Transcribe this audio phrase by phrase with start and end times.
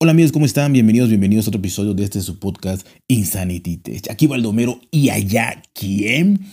[0.00, 0.72] Hola amigos, ¿cómo están?
[0.72, 4.08] Bienvenidos, bienvenidos a otro episodio de este su podcast Insanity Test.
[4.08, 6.46] Aquí Baldomero y allá quién.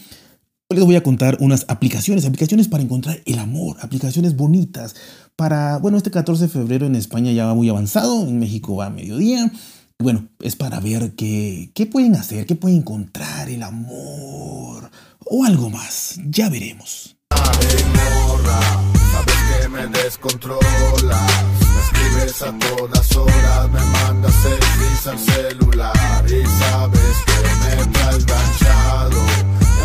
[0.68, 4.96] Hoy les voy a contar unas aplicaciones, aplicaciones para encontrar el amor, aplicaciones bonitas
[5.36, 8.88] para, bueno, este 14 de febrero en España ya va muy avanzado, en México va
[8.88, 9.52] a mediodía.
[10.00, 14.90] Bueno, es para ver qué, qué pueden hacer, qué pueden encontrar el amor
[15.24, 16.20] o algo más.
[16.30, 17.16] Ya veremos.
[17.30, 17.76] sabes
[19.62, 21.28] que me descontrola
[21.86, 23.05] escribes a todas horas, me mandas
[25.06, 29.22] selfies al celular y sabes que me traes ganchado,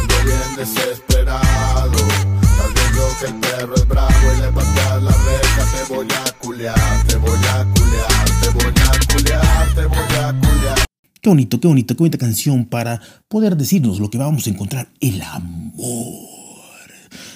[0.00, 1.98] ando bien desesperado.
[2.40, 6.38] Estás viendo que el perro es bravo y le pateas la reja, te voy a
[6.38, 10.78] culear, te voy a culear, te voy a culear, te voy a culear.
[11.20, 14.88] Qué bonito, qué bonito, qué bonita canción para poder decirnos lo que vamos a encontrar,
[15.00, 16.19] el amor.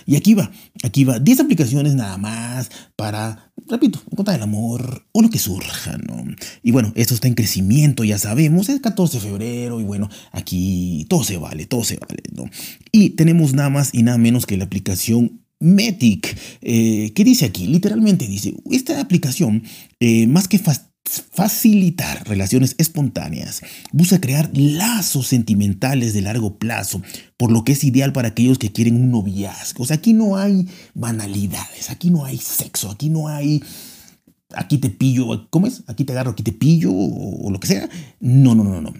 [0.06, 0.50] Y aquí va,
[0.82, 5.96] aquí va 10 aplicaciones nada más para, repito, encontrar el amor o lo que surja,
[5.98, 6.24] ¿no?
[6.62, 11.06] Y bueno, esto está en crecimiento, ya sabemos, es 14 de febrero y bueno, aquí
[11.08, 12.44] todo se vale, todo se vale, ¿no?
[12.92, 17.66] Y tenemos nada más y nada menos que la aplicación Metic, eh, ¿qué dice aquí?
[17.66, 19.62] Literalmente dice, esta aplicación,
[19.98, 20.58] eh, más que
[21.04, 27.02] facilitar relaciones espontáneas, busca crear lazos sentimentales de largo plazo,
[27.36, 29.84] por lo que es ideal para aquellos que quieren un noviazgo.
[29.84, 33.62] O sea, aquí no hay banalidades, aquí no hay sexo, aquí no hay
[34.54, 35.82] aquí te pillo, ¿cómo es?
[35.86, 37.88] Aquí te agarro, aquí te pillo o, o lo que sea.
[38.20, 38.92] No, no, no, no.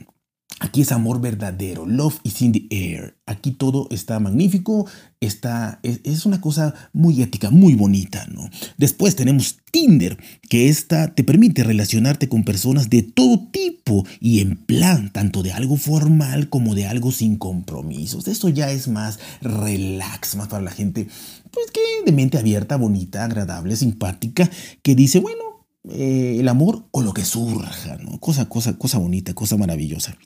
[0.61, 3.19] Aquí es amor verdadero, love is in the air.
[3.27, 4.87] Aquí todo está magnífico,
[5.21, 8.49] está, es, una cosa muy ética, muy bonita, ¿no?
[8.79, 10.17] Después tenemos Tinder,
[10.49, 15.53] que esta te permite relacionarte con personas de todo tipo y en plan, tanto de
[15.53, 18.29] algo formal como de algo sin compromisos.
[18.29, 21.09] Esto ya es más relax, más para la gente,
[21.51, 24.49] pues que de mente abierta, bonita, agradable, simpática,
[24.83, 25.45] que dice, bueno,
[25.91, 28.19] eh, el amor o lo que surja, ¿no?
[28.19, 30.17] Cosa, cosa, cosa bonita, cosa maravillosa.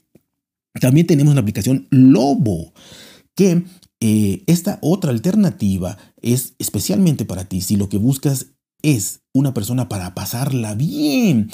[0.81, 2.73] También tenemos la aplicación Lobo,
[3.35, 3.65] que
[4.01, 8.47] eh, esta otra alternativa es especialmente para ti si lo que buscas
[8.83, 11.51] es una persona para pasarla bien,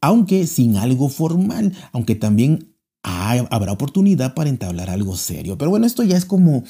[0.00, 5.56] aunque sin algo formal, aunque también habrá oportunidad para entablar algo serio.
[5.56, 6.64] Pero bueno, esto ya es como,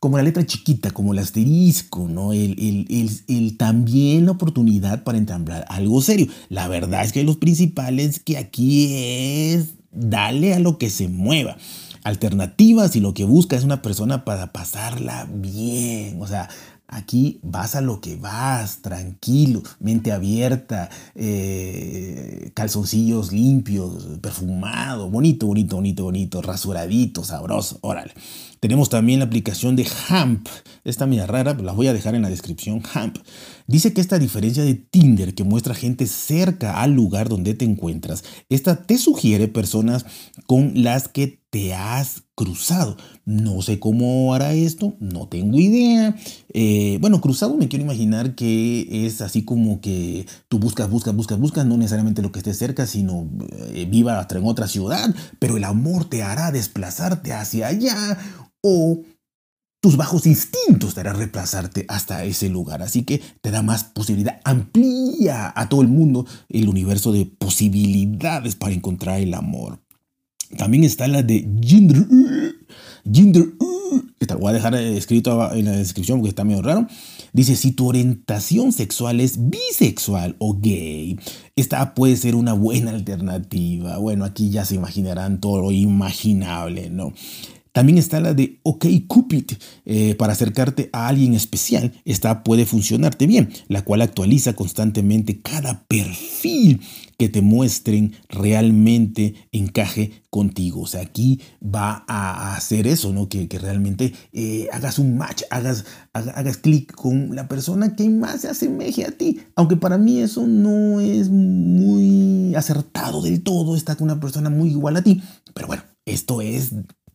[0.00, 2.32] como la letra chiquita, como el asterisco, ¿no?
[2.32, 6.26] El, el, el, también la oportunidad para entablar algo serio.
[6.48, 11.56] La verdad es que los principales que aquí es dale a lo que se mueva.
[12.02, 16.20] Alternativas y lo que busca es una persona para pasarla bien.
[16.22, 16.48] O sea,
[16.92, 25.76] Aquí vas a lo que vas, tranquilo, mente abierta, eh, calzoncillos limpios, perfumado, bonito, bonito,
[25.76, 28.12] bonito, bonito, rasuradito, sabroso, órale.
[28.58, 30.48] Tenemos también la aplicación de Hamp.
[30.84, 32.82] Esta media rara, la voy a dejar en la descripción.
[32.92, 33.18] Hamp.
[33.68, 38.24] Dice que esta diferencia de Tinder que muestra gente cerca al lugar donde te encuentras,
[38.48, 40.04] esta te sugiere personas
[40.46, 42.96] con las que te has cruzado.
[43.24, 46.16] No sé cómo hará esto, no tengo idea.
[46.54, 51.38] Eh, bueno, cruzado me quiero imaginar que es así como que tú buscas, buscas, buscas,
[51.38, 53.28] buscas, no necesariamente lo que esté cerca, sino
[53.74, 58.18] eh, viva en otra ciudad, pero el amor te hará desplazarte hacia allá
[58.62, 59.02] o
[59.80, 62.82] tus bajos instintos te harán reemplazarte hasta ese lugar.
[62.82, 68.54] Así que te da más posibilidad, amplía a todo el mundo el universo de posibilidades
[68.54, 69.80] para encontrar el amor.
[70.56, 72.06] También está la de Ginger.
[73.10, 73.52] Ginger.
[74.20, 76.86] Esta lo voy a dejar escrito en la descripción porque está medio raro.
[77.32, 81.18] Dice, si tu orientación sexual es bisexual o gay,
[81.56, 83.96] esta puede ser una buena alternativa.
[83.98, 87.12] Bueno, aquí ya se imaginarán todo lo imaginable, ¿no?
[87.72, 89.52] También está la de OK Cupid
[89.84, 91.92] eh, para acercarte a alguien especial.
[92.04, 96.80] Esta puede funcionarte bien, la cual actualiza constantemente cada perfil
[97.20, 100.80] que te muestren realmente encaje contigo.
[100.80, 103.28] O sea, aquí va a hacer eso, ¿no?
[103.28, 108.48] Que, realmente eh, hagas un match, hagas, hagas clic con la persona que más se
[108.48, 109.40] asemeje a ti.
[109.54, 114.70] Aunque para mí eso no es muy acertado del todo, está con una persona muy
[114.70, 115.22] igual a ti.
[115.52, 116.72] Pero bueno, esto es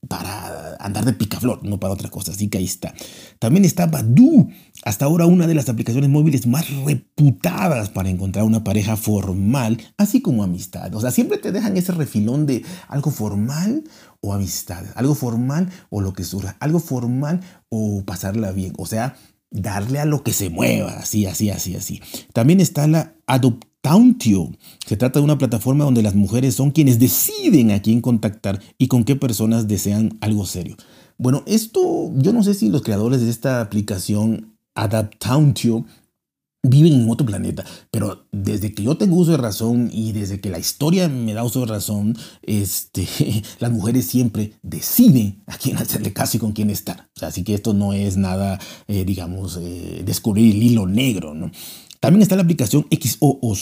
[0.08, 0.45] para
[0.86, 2.32] andar de picaflor, no para otra cosa.
[2.32, 2.94] Así que ahí está.
[3.40, 4.50] También está Badu,
[4.84, 10.22] hasta ahora una de las aplicaciones móviles más reputadas para encontrar una pareja formal, así
[10.22, 10.94] como amistad.
[10.96, 13.84] O sea, siempre te dejan ese refilón de algo formal
[14.22, 18.74] o amistad, algo formal o lo que surja, algo formal o pasarla bien.
[18.78, 19.16] O sea,
[19.52, 22.02] darle a lo que se mueva, así, así, así, así.
[22.34, 24.52] También está la adopción Tauntio.
[24.84, 28.88] Se trata de una plataforma donde las mujeres son quienes deciden a quién contactar y
[28.88, 30.76] con qué personas desean algo serio.
[31.20, 35.86] Bueno, esto yo no sé si los creadores de esta aplicación Adaptauntio
[36.64, 37.64] viven en otro planeta.
[37.92, 41.44] Pero desde que yo tengo uso de razón y desde que la historia me da
[41.44, 43.08] uso de razón, este,
[43.60, 47.08] las mujeres siempre deciden a quién hacerle caso y con quién estar.
[47.22, 51.36] así que esto no es nada, eh, digamos, eh, descubrir el hilo negro.
[51.36, 51.52] ¿no?
[52.06, 53.56] También está la aplicación XO o.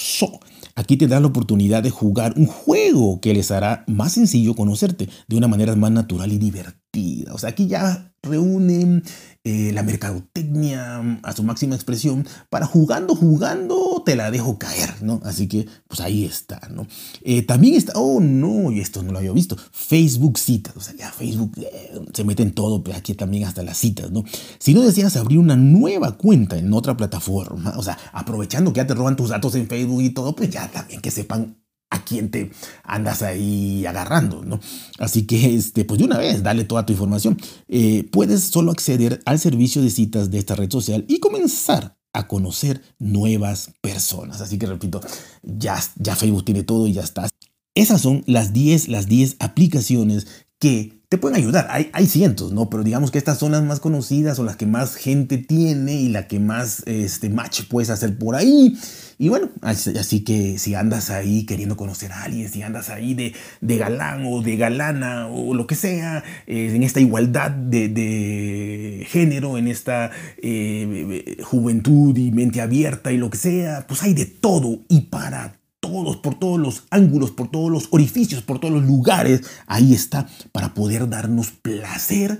[0.75, 5.07] Aquí te da la oportunidad de jugar un juego que les hará más sencillo conocerte
[5.29, 7.33] de una manera más natural y divertida.
[7.33, 9.03] O sea, aquí ya reúnen
[9.45, 15.19] eh, la mercadotecnia a su máxima expresión para jugando, jugando, te la dejo caer, ¿no?
[15.25, 16.87] Así que, pues ahí está, ¿no?
[17.23, 20.95] Eh, también está, oh no, y esto no lo había visto, Facebook citas, o sea,
[20.95, 24.23] ya Facebook eh, se mete en todo, pero aquí también hasta las citas, ¿no?
[24.59, 28.87] Si no deseas abrir una nueva cuenta en otra plataforma, o sea, aprovechando que ya
[28.87, 31.57] te roban tus datos en Facebook y todo, pues ya también que sepan
[31.93, 32.51] a quién te
[32.83, 34.59] andas ahí agarrando, ¿no?
[34.97, 37.37] Así que, este, pues de una vez, dale toda tu información.
[37.67, 42.27] Eh, puedes solo acceder al servicio de citas de esta red social y comenzar a
[42.27, 44.41] conocer nuevas personas.
[44.41, 45.01] Así que repito,
[45.43, 47.29] ya, ya Facebook tiene todo y ya está.
[47.75, 50.27] Esas son las 10, las 10 aplicaciones
[50.59, 51.67] que te pueden ayudar.
[51.69, 52.71] Hay, hay, cientos, ¿no?
[52.71, 56.09] Pero digamos que estas son las más conocidas o las que más gente tiene y
[56.09, 58.75] la que más este, match puedes hacer por ahí.
[59.19, 63.35] Y bueno, así, que si andas ahí queriendo conocer a alguien, si andas ahí de,
[63.61, 69.59] de galán o de galana o lo que sea, eh, en esta igualdad de, género,
[69.59, 70.09] en esta
[70.41, 75.59] eh, juventud y mente abierta y lo que sea, pues hay de todo y para
[75.93, 80.27] todos, por todos los ángulos, por todos los orificios, por todos los lugares, ahí está
[80.51, 82.39] para poder darnos placer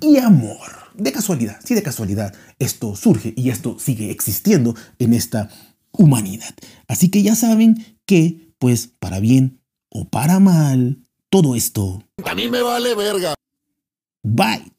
[0.00, 0.90] y amor.
[0.94, 5.48] De casualidad, sí de casualidad, esto surge y esto sigue existiendo en esta
[5.92, 6.54] humanidad.
[6.88, 10.98] Así que ya saben que, pues, para bien o para mal,
[11.30, 12.02] todo esto...
[12.24, 13.34] A mí me vale verga.
[14.22, 14.72] Bye.